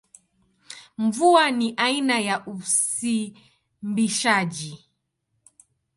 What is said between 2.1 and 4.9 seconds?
ya usimbishaji.